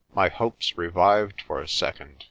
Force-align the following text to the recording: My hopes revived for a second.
My 0.15 0.29
hopes 0.29 0.79
revived 0.79 1.43
for 1.43 1.61
a 1.61 1.67
second. 1.67 2.15